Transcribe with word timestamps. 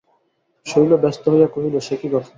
শৈল 0.65 0.91
ব্যস্ত 1.03 1.23
হইয়া 1.33 1.47
কহিল, 1.47 1.75
সে 1.79 1.95
কী 2.01 2.07
কথা! 2.13 2.29